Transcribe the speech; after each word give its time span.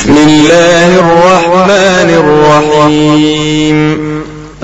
بسم 0.00 0.16
الله 0.16 0.98
الرحمن 0.98 2.10
الرحيم. 2.22 3.96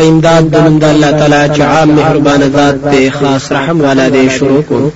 امداد 0.01 0.51
د 0.51 0.57
نوم 0.57 0.79
د 0.79 0.85
الله 0.85 1.11
تعالی 1.11 1.55
چې 1.55 1.61
عام 1.61 1.89
مهربان 1.89 2.41
ذات 2.55 2.75
دی 2.91 3.11
خاص 3.11 3.53
رحم 3.53 3.81
والا 3.81 4.09
دی 4.09 4.29
شروع 4.39 4.63
کو 4.69 4.91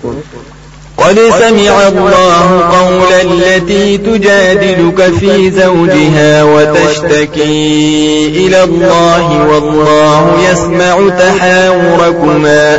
قد 0.96 1.18
سمع 1.38 1.88
الله 1.88 2.46
قول 2.76 3.12
التي 3.12 3.98
تجادلك 3.98 5.12
في 5.20 5.50
زوجها 5.50 6.42
وتشتكي 6.42 8.26
إلى 8.36 8.64
الله 8.64 9.46
والله 9.46 10.38
يسمع 10.52 11.08
تحاوركما. 11.18 12.76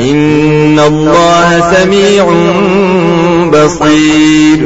إن 0.00 0.78
الله 0.78 1.72
سميع 1.76 2.24
بصير. 3.52 4.60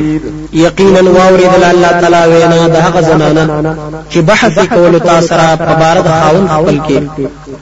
یقینا 0.52 1.00
واوریدل 1.10 1.64
الله 1.64 1.88
تعالی 2.00 2.32
وینا 2.32 2.68
د 2.68 2.76
هغه 2.76 3.00
زنانه 3.00 3.76
چې 4.10 4.18
بحث 4.18 4.58
کول 4.58 4.98
تاسو 4.98 5.34
را 5.34 5.56
په 5.56 5.74
بار 5.80 6.00
د 6.00 6.08
خاون 6.20 6.48
خپل 6.48 6.80
کې 6.88 6.98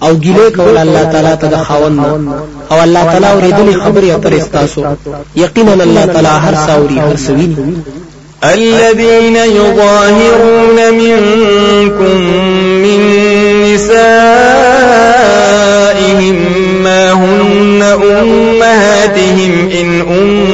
أو 0.03 0.13
ګیله 0.25 0.57
کول 0.57 0.77
الله 0.77 1.05
تعالی 1.13 1.37
ته 1.37 1.47
د 1.47 1.57
خاون 1.57 1.99
أو 2.71 2.83
الله 2.83 3.05
تعالی 3.05 3.27
اوریدل 3.27 3.81
خبري 3.81 4.11
اتر 4.13 4.33
استاسو 4.37 4.85
یقینا 5.37 5.73
الله 5.73 6.07
تعالی 6.07 6.29
هر 6.29 6.55
ساوري 6.67 6.99
هر 6.99 7.17
سویني 7.17 7.57
الذين 8.45 9.37
يظاهرون 9.37 10.79
منكم 10.95 12.19
من 12.85 13.01
نسائهم 13.65 14.95
ما 16.85 17.13
هن 17.13 17.83
أمهاتهم 17.83 19.53
إن 19.81 20.01
أمهاتهم 20.01 20.54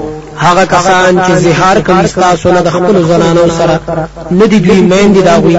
هغه 0.45 0.63
کسان 0.65 1.21
چې 1.25 1.31
زهار 1.45 1.77
کوي 1.87 2.07
تاسو 2.07 2.51
نه 2.51 2.61
د 2.61 2.69
خپل 2.69 2.95
زنانو 3.09 3.45
سره 3.57 3.79
ندی 4.31 4.59
دوی 4.59 4.81
میندې 4.91 5.21
داوي 5.29 5.55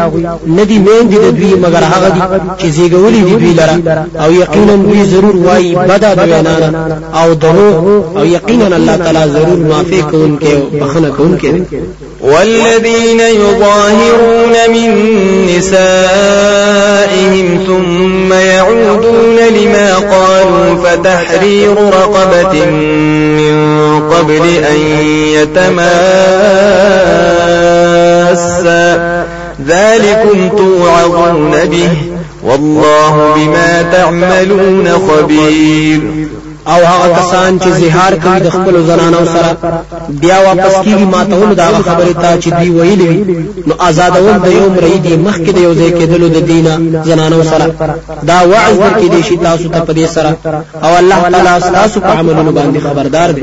ندی 0.47 0.79
میندې 0.87 1.17
د 1.25 1.27
دوی 1.39 1.55
مگر 1.65 1.83
هغه 1.93 2.09
دي 2.15 2.21
چې 2.61 2.67
زیګولې 2.77 3.21
دي 3.29 3.35
دوی 3.43 3.55
لره. 3.61 4.07
أو 4.21 4.33
یقینا 4.33 4.77
دوی 4.77 5.05
ضرور 5.05 5.37
وایي 5.37 5.75
بدا 5.75 6.15
د 6.15 6.19
وینا 6.19 7.01
أو 7.15 7.35
دروغ 7.35 8.03
أو 8.17 8.25
یقینا 8.25 8.77
الله 8.77 8.97
تعالی 8.97 9.31
ضرور 9.33 9.59
معافي 9.59 10.03
کوونکې 10.03 10.53
أو 10.55 10.87
بخنه 10.87 11.11
کوونکې 11.11 11.49
والذين 12.23 13.21
يظاهرون 13.21 14.55
من 14.69 14.91
نسائهم 15.57 16.79
ثم 17.67 18.33
يعودون 18.33 19.37
لما 19.37 19.95
قالوا 19.95 20.85
فتحرير 20.85 21.75
رقبة 21.75 22.67
من 23.37 23.55
قبل 24.11 24.45
أن 24.65 24.72
يتماسا 25.35 25.83
ذلكم 29.67 30.49
توعظون 30.57 31.51
به. 31.71 31.91
والله 32.43 33.35
بما 33.37 33.83
تعملون 33.93 34.89
خبير. 34.89 36.01
أو 36.67 36.85
هغه 36.85 37.21
کسان 37.21 37.59
چې 37.59 37.69
زهار 37.69 38.15
کوي 38.15 38.41
د 38.41 38.49
خپل 38.51 38.83
زنانو 38.87 39.25
سره 39.25 39.57
بیا 40.09 40.39
واپس 40.39 40.75
کیږي 40.85 41.07
ماتول 41.15 41.55
دا 41.55 41.67
خبره 41.67 42.13
ته 42.13 42.41
چې 42.41 42.49
دی 42.61 42.71
ویلې 42.71 43.13
نو 43.67 43.75
آزادول 43.79 44.39
د 44.45 44.47
یو 44.47 44.71
مریدي 44.71 45.17
مخکې 45.17 45.51
د 45.55 45.59
یو 45.59 45.75
ځای 45.75 45.91
کېدلو 45.99 46.29
د 46.29 46.39
دینه 46.47 47.03
زنانو 47.05 47.43
سره. 47.45 47.75
دا 48.23 48.39
وعظ 48.43 48.79
ورکې 48.79 49.09
دي 49.15 49.23
شي 49.23 49.37
تاسو 49.37 49.69
ته 49.69 49.81
په 49.81 50.07
سره. 50.07 50.37
أو 50.83 50.99
الله 50.99 51.21
تعالی 51.31 51.61
تاسو 51.73 52.01
په 52.01 52.19
عملونو 52.19 52.53
باندې 52.53 52.79
خبردار 52.87 53.31
دی. 53.31 53.43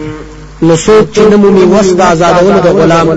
نو 0.67 0.73
څوک 0.85 1.05
چې 1.15 1.21
نمومي 1.31 1.65
وس 1.73 1.87
د 1.99 2.01
آزادولو 2.13 2.59
د 2.65 2.69
غلام 2.77 3.07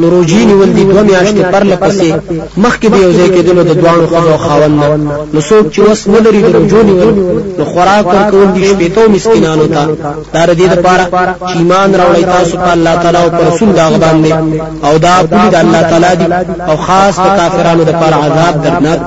نو 0.00 0.06
روجي 0.14 0.40
نیول 0.50 0.70
دي 0.76 0.84
دوه 0.90 1.02
میاشتې 1.10 1.42
پر 1.52 1.62
لپسې 1.70 2.10
مخکې 2.64 2.86
د 2.90 2.96
یو 3.04 3.12
ځای 3.18 3.28
کېدلو 3.34 3.62
د 3.66 3.72
دوانو 3.80 4.06
ښځو 4.12 4.36
خاوند 4.44 4.74
نو 5.34 5.40
څوک 5.48 5.64
چې 5.74 5.80
وس 5.86 6.00
نه 6.14 6.20
لري 6.24 6.40
د 6.42 6.48
روجو 6.56 6.80
نیول 6.88 7.14
نو 7.58 7.64
خوراک 7.70 8.04
ورکول 8.06 8.48
دي 8.54 8.62
شپېتو 8.70 9.02
مسکینانو 9.14 9.66
ته. 9.74 9.82
دا 10.34 10.42
د 10.46 10.52
دې 10.58 10.66
لپاره 10.74 11.04
چې 11.48 11.56
ایمان 11.56 11.88
راوړی 12.00 12.24
تاسو 12.34 12.54
په 12.64 12.70
الله 12.76 12.94
تعالی 13.02 13.18
او 13.22 13.30
پر 13.36 13.44
رسول 13.50 13.70
دا 13.80 13.86
باندې. 14.04 14.32
او 14.86 14.94
دا 15.06 15.14
پوری 15.30 15.48
د 15.54 15.56
الله 15.64 15.82
تعالی 15.90 16.12
دی 16.20 16.26
او 16.68 16.76
خاص 16.86 17.14
د 17.24 17.28
کافرانو 17.38 17.82
لپاره 17.90 18.16
عذاب 18.24 18.54
دردناک 18.64 19.00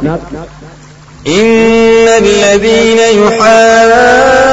إن 1.28 2.08
الذين 2.24 3.00
يحادون 3.22 4.53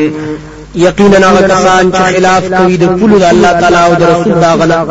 یقینا 0.75 1.17
هغه 1.17 1.47
کسان 1.47 1.91
چې 1.91 2.15
خلاف 2.15 2.43
کوي 2.57 2.77
د 2.77 2.85
پلو 2.85 3.19
د 3.19 3.23
الله 3.23 3.51
تعالی 3.61 3.77
او 3.77 3.93
د 3.93 4.03
رسول 4.03 4.33
دا 4.41 4.55
غلا 4.55 4.85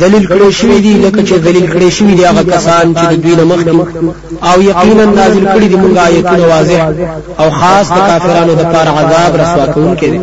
ذلیل 0.00 0.26
کړي 0.28 0.50
شوی 0.50 0.80
دي 0.80 0.94
لکه 0.94 1.22
چې 1.22 1.34
ذلیل 1.44 1.66
کړي 1.72 1.88
شوی 1.92 2.14
دي 2.14 2.24
هغه 2.24 2.42
کسان 2.42 2.94
چې 2.94 3.04
د 3.12 3.22
دوی 3.22 3.36
نه 3.36 3.44
مخکې. 3.44 3.70
او 4.42 4.62
یقینا 4.62 5.04
نازل 5.04 5.46
کړي 5.54 5.66
دي 5.70 5.76
موږ 5.76 5.98
آیتونه 5.98 6.46
واضح. 6.46 6.80
او 7.40 7.50
خاص 7.50 7.86
د 7.88 7.98
کافرانو 8.08 8.54
د 8.54 8.62
پاره 8.62 8.90
عذاب 8.98 9.36
رسوا 9.36 9.66
کوونکي 9.66 10.06
دي 10.10 10.20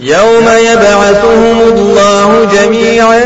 يوم 0.00 0.48
يبعثهم 0.70 1.58
الله 1.72 2.44
جميعا 2.56 3.20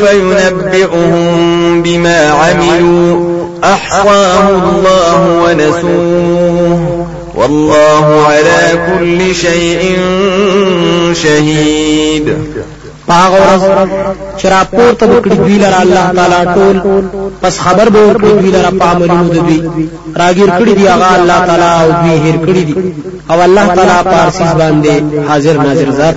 فينبئهم 0.00 1.82
بما 1.82 2.30
عملوا. 2.30 3.34
أحصاه 3.64 4.48
الله 4.48 5.20
ونسوه 5.44 7.13
والله 7.36 8.26
على 8.26 8.60
كل 8.88 9.34
شيء 9.34 9.82
شهيد. 11.14 12.36
پاغ 13.08 13.32
ورځ 13.42 13.62
چې 14.38 14.46
راپورته 14.56 15.04
وکړي 15.06 15.34
دوی 15.34 15.58
لره 15.58 15.78
الله 15.82 16.12
تعالی 16.16 16.40
ټول 16.54 16.76
پس 17.42 17.58
خبر 17.64 17.88
به 17.88 18.00
ورکړي 18.08 18.32
دوی 18.40 18.50
لره 18.50 18.70
په 18.78 18.84
عملونو 18.84 19.28
د 19.28 19.36
دوی. 19.46 19.60
راګیر 20.16 20.50
کړي 20.58 20.72
دی 20.78 20.86
هغه 20.88 21.08
الله 21.18 21.38
تعالی 21.48 21.70
او 21.80 21.88
دوی 22.02 22.16
هیر 22.24 22.36
کړي 22.46 22.62
دي. 22.68 22.74
او 23.30 23.42
الله 23.42 23.66
تعالی 23.76 23.98
پارسیز 24.04 24.52
باندې 24.60 24.92
حاضر 25.28 25.54
ناظر 25.66 25.90
ذات 25.90 26.16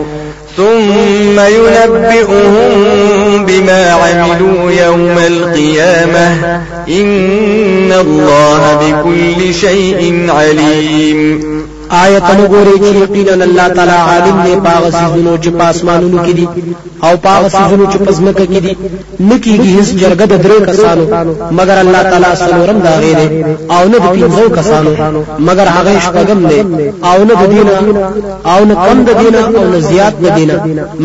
ثم 0.57 1.39
ينبئهم 1.39 2.71
بما 3.45 3.91
عملوا 3.91 4.71
يوم 4.71 5.17
القيامة. 5.27 6.61
إن 6.87 7.91
الله 7.91 8.75
بكل 8.75 9.53
شيء 9.53 10.25
عليم. 10.29 11.70
آیت 11.99 12.23
نګوري 12.39 12.75
چې 12.83 12.95
یقینا 13.03 13.33
الله 13.45 13.67
تعالی 13.77 13.91
عالم 14.09 14.37
دی 14.43 14.55
پاغ 14.65 14.83
سيزونو 14.97 15.37
چې 15.43 15.49
پاسمانونو 15.61 16.23
کې 16.25 16.33
دي 16.37 16.47
او 17.05 17.17
پاغ 17.25 17.47
سيزونو 17.55 17.85
چې 17.91 17.97
پزمکه 18.07 18.45
کې 18.51 18.59
دي 18.65 18.73
نکیږي 19.29 19.69
هیڅ 19.77 19.89
جرګه 20.01 20.25
د 20.31 20.35
درې 20.45 20.57
کسانو 20.69 21.05
مگر 21.59 21.77
الله 21.83 22.03
تعالی 22.11 22.29
سلورم 22.43 22.79
دا 22.85 22.93
غیر 23.01 23.17
او 23.75 23.83
نه 23.91 23.97
د 23.97 24.07
پنځو 24.15 24.45
کسانو 24.57 24.91
مگر 25.47 25.67
هغه 25.75 25.99
شپږم 26.05 26.39
دی 26.51 26.61
او 27.09 27.17
نه 27.27 27.33
د 27.41 27.43
دینه 27.53 27.75
او 28.53 28.59
نه 28.69 28.75
کم 28.85 29.03
د 29.09 29.11
دینه 29.21 29.41
او 29.59 29.65
نه 29.73 29.79
زیات 29.89 30.23
د 30.23 30.35
دینه 30.37 30.55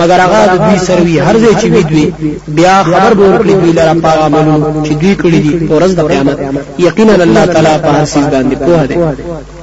مگر 0.01 0.19
هغه 0.27 0.41
د 0.53 0.57
دوی 0.65 0.79
سروي 0.87 1.19
هر 1.27 1.37
ځای 1.43 1.55
چې 1.61 1.67
وي 1.73 2.13
بیا 2.49 2.77
خبر 2.91 3.15
به 3.19 3.25
ورکړي 3.29 3.55
دوی 3.61 3.73
لره 3.73 3.95
پاغ 4.07 4.19
عملونو 4.29 4.85
چې 4.87 4.93
دوی 5.01 5.15
کړی 5.23 5.39
دي 5.45 5.53
ورځ 5.75 5.93
د 5.99 6.01
قیامت 6.11 6.39
یقینا 6.79 7.15
الله 7.15 7.45
تعالی 7.55 7.75
په 7.85 7.89
هر 7.97 8.05
څه 8.13 8.19
باندې 8.33 8.57
پوهه 8.65 8.87
دی 8.87 8.97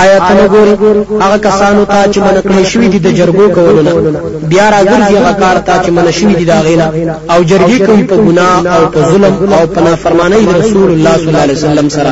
آیات 0.00 0.22
نګوري 0.38 0.74
هغه 1.24 1.38
کسانو 1.46 1.84
ته 1.84 1.98
چې 2.12 2.18
من 2.26 2.36
کړی 2.46 2.64
شوی 2.72 2.88
دي 2.92 2.98
د 2.98 3.08
جرګو 3.18 3.46
کولونه 3.56 3.92
بیا 4.52 4.66
راګرځي 4.74 5.14
هغه 5.20 5.32
کار 5.42 5.58
ته 5.66 5.74
چې 5.84 5.90
من 5.96 6.10
شوی 6.18 6.34
دي 6.34 6.44
دا 6.52 6.58
غینا 6.66 6.86
او 7.32 7.38
جرګي 7.50 7.78
کوي 7.86 8.04
په 8.10 8.16
ګناه 8.26 8.56
او 8.76 8.82
په 8.94 9.00
ظلم 9.10 9.34
او 9.58 9.66
په 9.74 9.80
نافرمانی 9.86 10.40
رسول 10.60 10.90
الله 10.94 11.14
صلی 11.16 11.28
الله 11.28 11.42
علیه 11.46 11.58
وسلم 11.60 11.88
سره. 11.96 12.10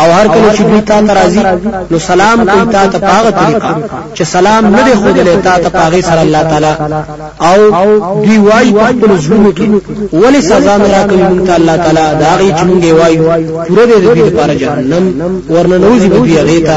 او 0.00 0.08
هر 0.18 0.26
کله 0.34 0.48
چې 0.56 0.62
دوی 0.68 0.80
ته 0.80 1.14
راضي 1.20 1.42
نو 1.90 1.98
سلام 2.10 2.38
کوي 2.50 2.66
ته 2.72 2.86
ته 2.92 2.98
پاغه 2.98 3.30
طریقه 3.40 3.74
چې 4.16 4.22
سلام 4.22 4.62
نه 4.74 4.82
دی 4.86 4.94
خو 5.00 5.08
دلته 5.18 5.40
ته 5.46 5.58
ته 5.64 5.68
پاغه 5.78 6.00
سره 6.00 6.20
الله 6.20 6.42
تعالی. 6.42 6.72
او 7.48 7.58
دوی 8.24 8.38
وایي 8.38 8.72
په 8.72 8.86
خپل 8.86 9.16
ژوند 9.26 9.46
کې 9.58 9.66
ولی 10.22 10.40
سزا 10.50 10.76
نه 10.76 10.88
راکوي 10.94 11.22
مونږ 11.30 11.46
ته 11.46 11.54
الله 11.56 11.76
تعالی؟ 11.76 12.06
دا 12.22 12.32
غي 12.38 12.50
چې 12.58 12.64
مونږ 12.68 12.84
وایو 13.00 13.24
پوره 13.68 13.84
دې 13.86 13.98
دې 14.14 14.22
لپاره 14.28 14.54
جهنم 14.54 15.04
ورننوزي 15.50 16.08
به 16.08 16.42
غیتا 16.48 16.76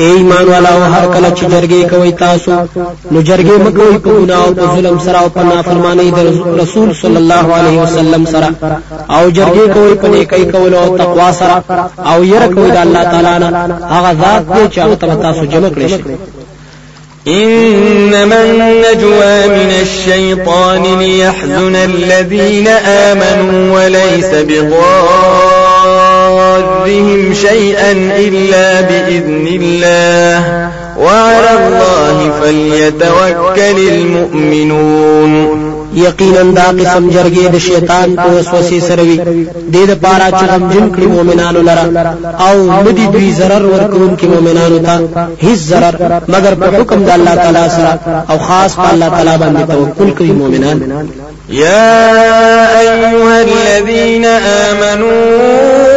اے 0.00 0.08
ایمان 0.16 0.48
أو 0.72 0.82
هر 0.94 1.04
کله 1.14 1.30
چې 1.36 1.44
جرګې 1.52 1.90
کوي 1.90 2.12
تاسو 2.12 2.52
نو 3.12 3.22
جرګې 3.28 3.56
مکوئ 3.64 3.96
په 4.04 4.10
ګناه 4.18 4.44
أو 4.44 4.54
په 4.58 4.66
ظلم 4.74 4.98
سره 5.06 5.18
أو 5.22 5.28
په 5.36 5.42
نافرمانی 5.50 6.10
د 6.10 6.18
رسول 6.60 6.88
صلی 7.02 7.18
الله 7.22 7.46
علیه 7.58 7.82
وسلم 7.82 8.24
سره. 8.32 8.48
أو 9.16 9.30
جرګې 9.30 9.66
کوي 9.74 9.94
په 10.02 10.06
نیکۍ 10.08 10.44
کول 10.52 10.74
أو 10.74 10.96
تقوا 10.98 11.30
سره. 11.40 11.56
أو 12.12 12.24
ير 12.24 12.46
کوي 12.54 12.70
د 12.70 12.76
الله 12.76 13.02
تعالی 13.02 13.34
نه. 13.44 13.48
هغه 13.94 14.12
ذات 14.22 14.42
دی 14.54 14.64
چې 14.72 14.78
هغه 14.78 14.94
تاسو 15.26 15.44
جمع 15.44 15.68
کړی 15.68 15.88
شي. 15.88 16.02
إنما 17.28 18.38
النجوى 18.42 19.48
من 19.48 19.70
الشيطان 19.82 20.82
ليحزن 20.98 21.76
الذين 21.76 22.68
آمنوا 22.68 23.74
وليس 23.74 24.32
بضارهم 26.58 27.34
شيئا 27.34 27.92
إلا 28.18 28.80
بإذن 28.80 29.46
الله. 29.62 30.68
وعلى 30.98 31.50
الله 31.58 32.30
فليتوكل 32.40 33.78
المؤمنون. 33.88 35.58
یقینا 35.94 36.42
دا 36.42 36.62
قسم 36.62 37.10
جرګې 37.10 37.48
د 37.52 37.58
شیطان 37.58 38.16
په 38.16 38.22
وسوسې 38.22 38.80
سره 38.88 39.02
وي. 39.02 39.16
د 39.16 39.24
دې 39.72 39.90
لپاره 39.90 40.30
چې 40.30 40.44
غمجن 40.50 40.92
کړي 40.96 41.06
مؤمنانو 41.06 41.62
لره. 41.62 42.16
أو 42.40 42.82
مدي 42.84 43.06
دوی 43.06 43.32
zarar 43.38 43.62
ورکون 43.62 44.16
کې 44.16 44.24
مؤمنانو 44.24 44.78
ته 44.78 45.00
هیڅ 45.42 45.58
zarar 45.70 45.94
مگر 46.28 46.54
په 46.54 46.66
حکم 46.80 47.04
د 47.04 47.10
الله 47.10 47.34
تعالی 47.34 47.68
سره 47.76 47.98
أو 48.30 48.38
خاص 48.38 48.76
په 48.76 48.92
الله 48.92 49.08
تعالی 49.08 49.38
باندې 49.38 49.72
توکل 49.72 50.10
کوي 50.10 50.32
مؤمنان. 50.32 51.08
يا 51.50 51.98
أيها 52.80 53.42
الذين 53.42 54.24
آمنوا 54.24 55.87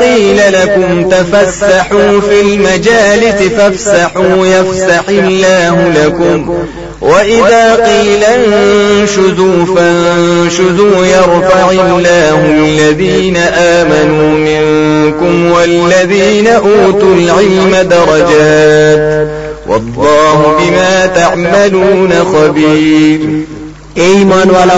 قيل 0.00 0.40
لكم 0.52 1.08
تفسحوا 1.08 2.20
في 2.20 2.40
المجالس 2.40 3.42
فافسحوا 3.56 4.46
يفسح 4.46 5.08
الله 5.08 5.92
لكم 6.04 6.58
وإذا 7.00 7.74
قيل 7.74 8.24
انشزوا 8.24 9.76
فانشزوا 9.76 11.06
يرفع 11.06 11.70
الله 11.70 12.46
الذين 12.46 13.36
آمنوا 13.36 14.30
منكم 14.38 15.50
والذين 15.50 16.46
أوتوا 16.46 17.14
العلم 17.14 17.88
درجات 17.90 19.28
والله 19.68 20.58
بما 20.58 21.06
تعملون 21.06 22.12
خبير 22.32 23.20
اے 24.00 24.06
ایمان 24.18 24.50
والا 24.56 24.76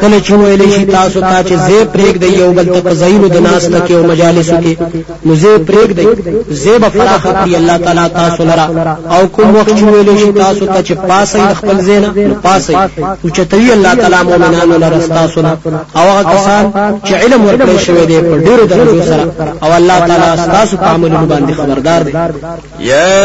کله 0.00 0.20
چې 0.26 0.32
ویل 0.32 0.62
شي 0.74 0.84
تاسو 0.84 1.20
ته 1.20 1.42
چې 1.48 1.54
زه 1.66 1.78
پرېګ 1.94 2.14
دی 2.22 2.30
یو 2.40 2.52
بل 2.58 2.66
ته 2.74 2.94
زینو 3.00 3.28
د 3.34 3.36
ناس 3.46 3.64
تک 3.74 3.90
او 3.90 4.02
مجالس 4.12 4.50
کې 4.50 4.72
نو 5.26 5.34
زه 5.42 5.52
پرېګ 5.68 5.90
دی 5.98 6.06
زه 6.62 6.78
به 6.78 6.88
فراخ 6.88 7.22
کړی 7.26 7.54
الله 7.60 7.76
تعالی 7.84 8.08
تاسو 8.20 8.44
لرا 8.50 8.66
او 9.14 9.22
کوم 9.36 9.56
وخت 9.56 9.70
چې 9.78 9.82
ویل 9.82 10.18
شي 10.22 10.32
تاسو 10.32 10.66
ته 10.66 10.82
چې 10.82 10.94
پاسې 11.08 11.54
خپل 11.60 11.76
زینا 11.86 12.08
نو 12.16 12.34
پاسې 12.46 12.74
او 13.24 13.28
چې 13.36 13.40
توي 13.50 13.72
الله 13.72 13.94
تعالی 13.94 14.20
مؤمنانو 14.30 14.78
لرا 14.84 14.98
تاسو 14.98 15.40
او 15.98 16.04
هغه 16.10 16.22
کسان 16.32 16.64
چې 17.06 17.12
علم 17.22 17.40
ورکړی 17.48 17.78
شوی 17.86 18.06
دی 18.06 18.18
په 18.20 18.36
ډیرو 18.46 18.64
درجو 18.66 19.02
سره. 19.10 19.24
او 19.62 19.72
الله 19.78 19.98
تعالی 20.08 20.46
تاسو 20.52 20.76
په 20.76 20.86
عملونو 20.94 21.26
باندې 21.26 21.52
خبردار 21.60 22.02
دی. 22.02 22.12
يا 22.80 23.18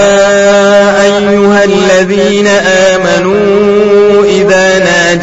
ايها 1.02 1.64
الذين 1.64 2.48
امنوا 2.88 4.24
اذا 4.26 4.80
ناجوا 4.80 5.23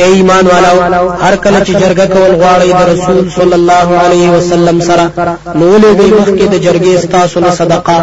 اے 0.00 0.06
ایمان 0.16 0.46
والاو 0.52 1.08
هر 1.24 1.34
کله 1.44 1.58
چې 1.66 1.72
جرګه 1.82 2.06
کول 2.14 2.32
غواړي 2.40 2.68
د 2.78 2.82
رسول 2.92 3.30
صلی 3.38 3.56
الله 3.60 3.88
علیه 4.04 4.28
وسلم 4.36 4.80
سره 4.88 5.04
نو 5.54 5.68
له 5.82 5.90
دې 5.98 6.08
مخکې 6.18 6.44
د 6.52 6.56
جرګې 6.66 6.94
ستاسو 7.04 7.40
نه 7.44 7.50
صدقه 7.60 7.98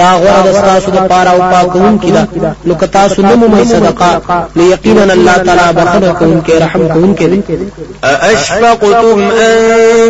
دا 0.00 0.10
غوړه 0.20 0.40
د 0.46 0.50
ستاسو 0.60 0.90
د 0.96 0.98
پاره 1.10 1.30
او 1.34 1.40
پاکون 1.52 2.00
کړه 2.02 2.22
نو 2.66 2.74
که 2.80 2.86
تاسو 2.98 3.22
نه 3.22 3.34
مو 3.34 3.64
صدقه 3.74 4.10
نو 4.56 4.62
یقینا 4.74 5.12
الله 5.18 5.36
تعالی 5.46 5.68
بخنه 5.78 6.12
کوم 6.20 6.42
کې 6.46 6.54
رحم 6.64 6.88
کوم 6.94 7.14
کې 7.18 7.26
أأشفقتم 8.04 9.20
أن 9.30 10.09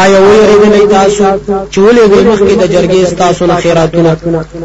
آیا 0.00 0.18
ویریدلې 0.26 0.84
تاسو؟ 0.90 1.24
چې 1.72 1.78
ولې 1.84 2.04
د 2.12 2.14
مخکې 2.28 2.54
د 2.62 2.64
جرګې 2.74 3.14
تاسو 3.24 3.46
نه 3.46 3.56
خیراتونه؟ 3.62 4.16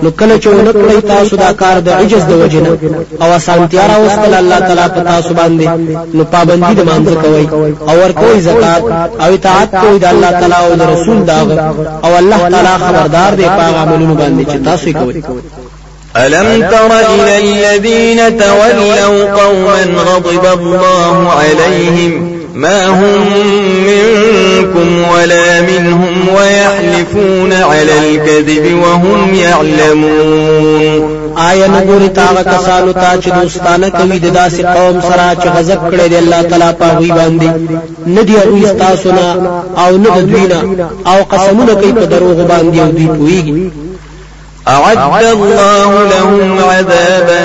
نو 0.03 0.09
کله 0.19 0.35
چې 0.41 0.47
ونکړی 0.47 1.07
تاسو 1.13 1.35
دا 1.35 1.51
کار 1.61 1.79
د 1.79 1.89
عجز 1.99 2.23
د 2.27 2.33
وجنه 2.41 2.71
او 3.21 3.33
اسانتیا 3.39 3.83
راوستل 3.93 4.33
الله 4.33 4.59
تعالی 4.59 4.87
په 4.95 5.01
تاسو 5.11 5.33
باندې. 5.39 5.67
نو 6.15 6.23
پابندي 6.23 6.73
د 6.75 6.81
مانځ 6.89 7.07
کوي 7.23 7.45
او 7.89 7.95
ور 8.01 8.11
کوي 8.21 8.39
زکات. 8.47 8.83
او 9.21 9.33
اطاعت 9.33 9.69
کوي 9.81 9.99
د 9.99 10.05
الله 10.13 10.31
تعالی 10.39 10.57
او 10.63 10.75
د 10.75 10.81
رسول 10.93 11.17
داغه 11.25 11.57
او 12.05 12.11
الله 12.21 12.49
تعالی 12.51 12.73
خبردار 12.85 13.31
دی 13.39 13.47
په 13.57 13.63
عملونو 13.81 14.15
باندې 14.21 14.43
چې 14.51 14.57
تاسو 14.65 14.93
کوي 14.93 15.23
ألم 16.15 16.69
تر 16.71 16.91
إلى 17.13 17.37
الذين 17.37 18.37
تولوا 18.37 19.41
قوما 19.41 19.81
غضب 20.07 20.45
الله 20.59 21.31
عليهم 21.31 22.36
ما 22.57 22.87
هم 22.87 23.25
منكم 23.87 24.87
ولا 25.13 25.61
منهم 25.61 26.15
ويحلفون 26.35 27.53
على 27.53 27.93
الكذب 27.99 28.65
وهم 28.83 29.33
يعلمون. 29.33 31.17
آیا 31.37 31.67
نګوري 31.67 32.09
تاغه 32.15 32.43
کسانو 32.43 32.91
ته 32.93 33.21
چې 33.21 33.29
دوستانه 33.41 33.89
کوي 33.89 34.19
د 34.19 34.33
داسې 34.33 34.61
قوم 34.65 35.01
سره 35.01 35.35
چې 35.41 35.47
غضب 35.57 35.79
کړي 35.91 36.07
دی 36.09 36.17
الله 36.17 36.41
تعالی 36.41 36.73
په 36.79 36.97
وی 36.99 37.11
باندې؟ 37.11 37.49
ندی 38.07 38.35
أو 38.37 38.77
تاسو 38.79 39.11
نه 39.11 39.27
أو 39.77 39.97
نه 39.97 40.21
دوی 40.21 40.47
نه 40.47 40.89
أو 41.07 41.23
قسمونه 41.23 41.73
کوي 41.73 41.91
په 41.93 42.05
دروغ 42.05 42.47
باندې 42.47 42.79
أو 42.79 42.91
دوی 42.91 43.07
پويږي 43.17 43.53
أعد 44.67 44.97
الله 45.23 46.03
لهم 46.03 46.59
عذابا 46.59 47.41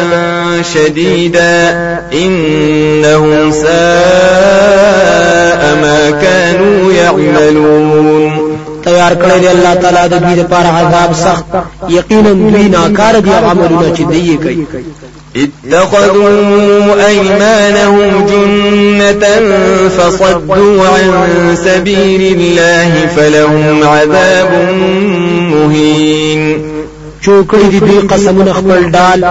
شديدا 0.74 1.70
إنهم 2.12 3.52
ساء 3.52 3.62
ما 5.82 6.10
كانوا 6.22 6.92
يعملون. 6.92 8.32
تیار 8.84 9.12
کړی 9.14 9.38
دی 9.40 9.48
الله 9.48 9.74
تعالی 9.74 10.08
د 10.08 10.14
دوی 10.22 10.34
لپاره 10.34 10.66
عذاب 10.66 11.12
سخت. 11.14 11.44
یقینا 11.88 12.32
دوی 12.32 12.68
ناکار 12.68 13.18
دي 13.18 13.30
عملونه 13.30 13.94
چې 13.96 14.02
دی 14.10 14.36
کوي. 14.36 14.66
اتخذوا 15.36 17.06
أيمانهم 17.06 18.26
جنة 18.26 19.24
فصدوا 19.98 20.88
عن 20.88 21.56
سبيل 21.64 22.36
الله 22.36 23.06
فلهم 23.16 23.82
عذاب 23.84 24.50
مهين. 25.52 26.71
چوکړي 27.24 27.66
دي 27.72 27.78
دوی 27.80 27.98
قسمونه 28.12 28.52
خپل 28.52 28.90
ډال 28.90 29.24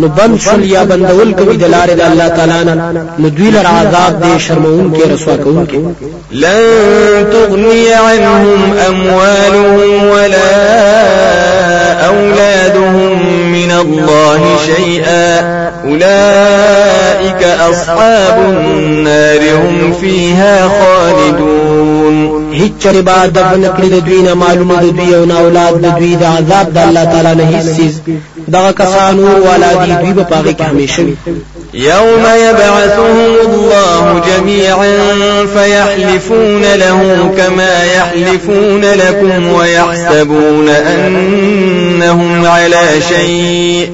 نو 0.00 0.08
بند 0.08 0.40
شول 0.40 0.64
یا 0.64 0.82
بندول 0.84 1.34
کوي 1.34 1.56
د 1.56 1.64
لارې 1.74 1.94
د 2.00 2.00
الله 2.00 2.28
تعالی 2.28 2.64
نه 2.64 2.74
نو 3.18 3.28
دوی 3.28 3.50
لر 3.50 3.66
عذاب 3.66 4.22
دي 4.22 4.38
شرمون 4.46 4.92
کې 4.94 5.12
رسوا 5.12 5.36
کوون 5.36 5.66
کې 5.66 5.78
لن 6.32 7.26
تغني 7.32 7.92
عنهم 7.92 8.60
اموالهم 8.88 10.06
ولا 10.06 10.52
اولادهم 12.08 13.12
من 13.52 13.70
الله 13.70 14.40
شيئا 14.66 15.40
اولئك 15.84 17.42
اصحاب 17.70 18.38
النار 18.38 19.42
هم 19.54 19.92
فيها 19.92 20.68
خالدون۔ 20.68 22.37
هیڅ 22.52 22.72
چره 22.82 23.02
با 23.02 23.26
د 23.26 23.38
نکړي 23.64 23.88
د 23.94 23.98
دوی 24.06 24.22
نه 24.22 24.34
معلومه 24.34 24.76
د 24.80 24.96
دوی 24.96 25.14
أو 25.14 25.24
أولاد 25.44 25.74
د 25.84 25.86
دوی 25.98 26.16
د 26.16 26.24
عذاب 26.24 26.66
د 26.74 26.78
الله 26.78 27.04
تعالی 27.04 27.34
نه 27.34 27.44
هیڅ 27.52 27.66
سیز 27.76 28.00
دغه 28.48 28.72
کسانو 28.72 29.26
ولادي 29.46 29.92
دوی 30.02 30.12
په 30.12 30.22
پاغي 30.22 30.54
کې 30.54 30.62
همیشه 30.62 31.02
وي 31.02 31.14
يوم 31.74 32.24
يبعثهم 32.48 33.34
الله 33.46 34.22
جميعا 34.28 34.92
فيحلفون 35.54 36.62
له 36.62 37.30
كما 37.36 37.84
يحلفون 37.84 38.84
لكم 38.84 39.52
ويحسبون 39.52 40.68
أنهم 40.68 42.46
على 42.46 42.84
شيء. 43.08 43.90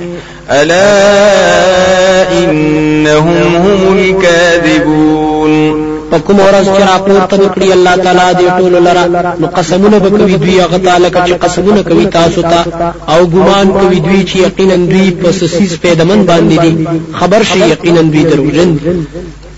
ألا 0.51 2.33
إنهم 2.33 3.57
هم 3.57 3.99
الكاذبون. 3.99 5.94
په 6.15 6.21
کوم 6.27 6.39
ورځ 6.49 6.67
چې 6.77 6.83
راپورته 6.93 7.37
نکړي 7.45 7.69
الله 7.77 7.95
تعالی 8.05 8.29
دې 8.41 8.49
ټول 8.59 8.73
لرا 8.87 9.05
نو 9.41 9.47
قسمونه 9.59 9.97
به 9.99 10.09
کوي 10.19 10.37
دوی 10.43 10.57
هغه 10.61 10.79
تعالی 10.87 11.09
چې 11.11 11.33
قسمونه 11.45 11.81
کوي 11.83 12.07
تاسو 12.07 12.41
ته 12.43 12.61
أو 13.09 13.21
ګمان 13.35 13.67
کوي 13.81 13.99
دوی 14.07 14.23
چې 14.29 14.37
یقینا 14.37 14.77
دوی 14.93 15.11
په 15.23 15.29
سسیس 15.41 15.73
پیدمن 15.85 16.21
باندې 16.27 16.57
دي. 16.65 16.73
خبر 17.21 17.43
شي 17.43 17.59
یقینا 17.59 18.03
دوی 18.13 18.25
دروژن. 18.25 18.71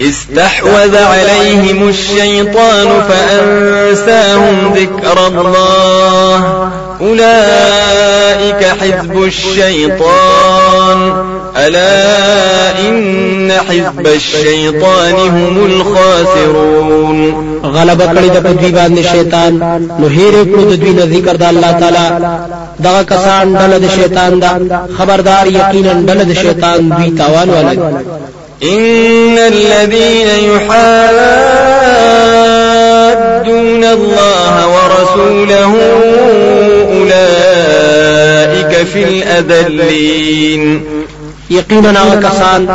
استحوذ 0.00 0.94
عليهم 0.96 1.88
الشيطان 1.88 2.88
فأنساهم 3.08 4.56
ذكر 4.75 5.16
الله. 5.26 6.70
أولئك 7.00 8.62
حزب 8.80 9.14
الشيطان. 9.25 10.98
ألا 11.58 12.78
إن 12.88 13.52
حزب 13.68 14.06
الشيطان 14.06 15.14
هم 15.14 15.56
الخاسرون. 15.66 17.18
غلب 17.64 18.00
کړی 18.02 18.28
د 18.30 18.38
پدوی 18.46 18.70
باندې 18.72 19.02
شیطان. 19.12 19.52
نو 20.00 20.06
هیر 20.06 20.34
کړو 20.44 20.62
د 20.70 20.75
دوی 20.80 20.92
نه 20.92 21.06
ذکر 21.06 21.36
د 21.36 21.42
الله 21.42 21.72
تعالی. 21.72 22.08
دغه 22.84 23.02
کسان 23.02 23.54
ډله 23.54 23.78
د 23.78 23.86
شیطان 23.96 24.40
دا 24.40 24.58
خبردار 24.98 25.46
یقینا 25.46 25.92
ډله 26.08 26.25
د 26.25 26.32
شیطان 26.32 26.88
دوی 26.88 27.10
تاوان 27.18 27.48
ولګ 27.50 27.78
إن 28.62 29.38
الذين 29.38 30.28
يحادون 30.50 30.76
الله 33.84 34.68
ورسوله 34.75 35.72
أولئك 36.92 38.72
في 38.92 39.04
الأذلين. 39.04 40.95
یقینا 41.50 42.04
کسان 42.22 42.66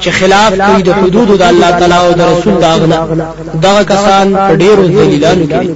چې 0.00 0.08
خلاف 0.08 0.52
کوي 0.52 0.82
د 0.82 0.90
حدود 1.00 1.28
د 1.38 1.42
الله 1.42 1.70
تعالی 1.70 1.94
او 1.94 2.12
د 2.12 2.20
رسول 2.20 2.54
داغنه 2.60 2.98
دغه 3.62 3.82
کسان 3.82 4.26
په 4.34 4.56
ډیرو 4.56 4.82
ذلیلانو 4.82 5.46
کې 5.46 5.68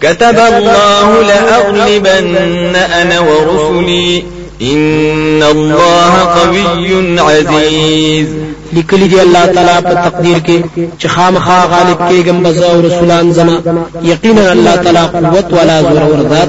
كتب 0.00 0.38
الله 0.38 1.22
لأغلبن 1.22 2.76
أنا 2.76 3.20
ورسلي 3.20 4.24
إن 4.62 5.42
الله 5.42 6.12
قوي 6.18 7.18
عزيز 7.18 8.28
لیکلی 8.72 9.08
دی 9.08 9.20
الله 9.20 9.46
تعالی 9.46 9.82
په 9.88 9.94
تقدیر 9.94 10.38
کې 10.46 10.58
چې 11.00 11.06
خامخا 11.06 11.58
غالب 11.72 11.98
کېږم 12.10 12.46
بزا 12.46 12.66
او 12.72 12.80
رسولان 12.86 13.32
زما 13.32 13.56
یقینا 14.02 14.50
الله 14.52 14.76
تعالی 14.76 14.98
قوت 14.98 15.52
ولا 15.52 15.82
زور 15.82 16.02
ورذات 16.02 16.48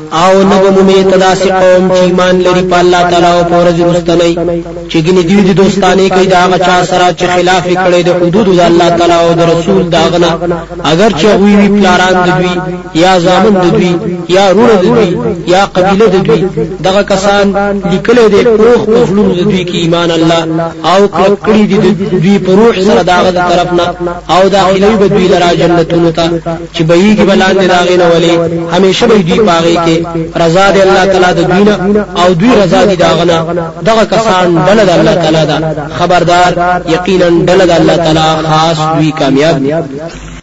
او 0.11 0.43
نبو 0.43 0.83
می 0.83 1.03
تداس 1.03 1.41
قوم 1.41 1.89
چې 1.89 2.03
ایمان 2.03 2.41
لري 2.41 2.61
په 2.61 2.79
الله 2.79 3.01
تعالی 3.11 3.25
او 3.25 3.43
په 3.43 3.55
ورځ 3.61 3.77
مستنی 3.89 4.33
چې 4.89 4.97
ګنې 5.05 5.23
دی 5.29 5.41
د 5.41 5.51
دوستانه 5.61 6.09
کوي 6.09 6.25
دا 6.25 6.37
هغه 6.45 6.57
چا 6.57 6.85
سره 6.85 7.13
چې 7.19 7.25
خلاف 7.35 7.63
کړي 7.67 8.01
د 8.05 8.09
حدود 8.19 8.47
د 8.57 8.59
الله 8.69 8.89
تعالی 8.97 9.13
او 9.13 9.33
د 9.33 9.41
رسول 9.51 9.89
داغنه 9.89 10.31
اگر 10.91 11.09
چې 11.19 11.25
وی 11.41 11.55
وی 11.55 11.67
پلاران 11.75 12.15
د 12.25 12.29
دوی 12.39 12.55
یا 13.03 13.19
زامن 13.19 13.53
د 13.63 13.65
دوی 13.75 13.95
یا 14.29 14.51
رونه 14.51 14.75
د 14.83 14.85
دوی 14.95 15.09
یا 15.47 15.65
قبيله 15.75 16.05
د 16.07 16.17
دوی 16.27 16.41
دغه 16.87 17.01
کسان 17.11 17.45
لیکل 17.91 18.17
دي 18.33 18.43
پروخ 18.43 18.81
مخلوق 18.89 19.27
د 19.37 19.41
دوی 19.49 19.63
کې 19.65 19.75
ایمان 19.75 20.11
الله 20.11 20.41
او 20.91 21.07
کړي 21.45 21.63
دي 21.69 21.77
دوی 22.23 22.37
په 22.45 22.51
روح 22.59 22.75
سره 22.87 23.03
داغه 23.03 23.31
طرفنا 23.31 23.87
او 24.35 24.47
داخلي 24.47 24.95
به 25.01 25.07
دوی 25.07 25.27
لرا 25.27 25.53
جنتونو 25.53 26.11
ته 26.11 26.25
چې 26.75 26.81
بهيږي 26.89 27.23
بلاندې 27.29 27.65
داغه 27.73 27.95
نه 28.01 28.07
ولي 28.13 28.33
همیشه 28.73 29.07
به 29.07 29.17
دوی 29.17 29.39
پاغي 29.39 29.75
کې 29.85 30.00
رضا 30.35 30.71
دی 30.71 30.81
الله 30.81 31.05
تعالی 31.05 31.33
د 31.33 31.47
دوی 31.51 31.73
او 32.21 32.33
دوی 32.33 32.51
رضا 32.63 32.85
دی 32.85 32.95
داغنا 32.95 33.45
دغه 33.85 34.03
کسان 34.05 34.65
دله 34.67 34.83
د 34.85 34.89
الله 34.89 35.15
تعالی 35.15 35.45
دا. 35.45 35.57
خبردار، 35.99 36.51
یقینا 36.87 37.29
دله 37.29 37.65
د 37.65 37.71
الله 37.71 37.95
تعالی 37.95 38.47
خاص 38.49 38.77
دوی 38.95 39.11
کامیاب 39.11 39.57